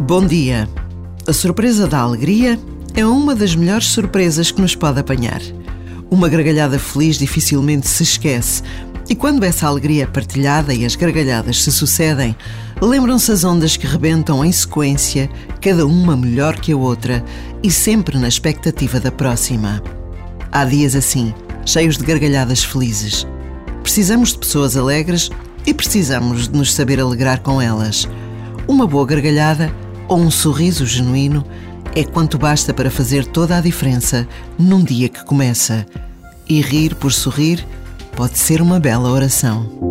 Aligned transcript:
Bom 0.00 0.24
dia. 0.24 0.68
A 1.26 1.32
surpresa 1.32 1.88
da 1.88 1.98
alegria 1.98 2.58
é 2.94 3.04
uma 3.04 3.34
das 3.34 3.56
melhores 3.56 3.88
surpresas 3.88 4.50
que 4.52 4.60
nos 4.60 4.76
pode 4.76 5.00
apanhar. 5.00 5.42
Uma 6.08 6.28
gargalhada 6.28 6.78
feliz 6.78 7.18
dificilmente 7.18 7.88
se 7.88 8.04
esquece, 8.04 8.62
e 9.08 9.16
quando 9.16 9.42
essa 9.42 9.66
alegria 9.66 10.04
é 10.04 10.06
partilhada 10.06 10.72
e 10.72 10.86
as 10.86 10.94
gargalhadas 10.94 11.64
se 11.64 11.72
sucedem, 11.72 12.34
lembram-se 12.80 13.32
as 13.32 13.42
ondas 13.42 13.76
que 13.76 13.88
rebentam 13.88 14.44
em 14.44 14.52
sequência, 14.52 15.28
cada 15.60 15.84
uma 15.84 16.16
melhor 16.16 16.56
que 16.56 16.72
a 16.72 16.76
outra 16.76 17.22
e 17.60 17.70
sempre 17.70 18.16
na 18.18 18.28
expectativa 18.28 19.00
da 19.00 19.10
próxima. 19.10 19.82
Há 20.52 20.64
dias 20.64 20.94
assim, 20.94 21.34
cheios 21.66 21.98
de 21.98 22.04
gargalhadas 22.04 22.62
felizes. 22.62 23.26
Precisamos 23.82 24.32
de 24.32 24.38
pessoas 24.38 24.76
alegres 24.76 25.28
e 25.66 25.74
precisamos 25.74 26.46
de 26.48 26.56
nos 26.56 26.72
saber 26.72 27.00
alegrar 27.00 27.40
com 27.40 27.60
elas. 27.60 28.08
Uma 28.68 28.86
boa 28.86 29.04
gargalhada 29.04 29.72
ou 30.08 30.18
um 30.18 30.30
sorriso 30.30 30.86
genuíno 30.86 31.44
é 31.94 32.02
quanto 32.02 32.38
basta 32.38 32.72
para 32.72 32.90
fazer 32.90 33.26
toda 33.26 33.56
a 33.56 33.60
diferença 33.60 34.26
num 34.58 34.82
dia 34.82 35.08
que 35.08 35.24
começa. 35.24 35.86
E 36.48 36.60
rir 36.60 36.94
por 36.94 37.12
sorrir 37.12 37.64
pode 38.16 38.38
ser 38.38 38.62
uma 38.62 38.80
bela 38.80 39.10
oração. 39.10 39.87